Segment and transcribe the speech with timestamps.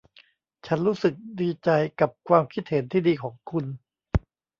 [0.65, 1.69] ฉันรู้สึกดีใจ
[1.99, 3.65] กับความคิดเห็นที่ดีของคุณ